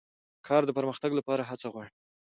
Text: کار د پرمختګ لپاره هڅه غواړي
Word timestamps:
کار 0.47 0.61
د 0.65 0.69
پرمختګ 0.77 1.11
لپاره 1.19 1.47
هڅه 1.49 1.67
غواړي 1.73 1.91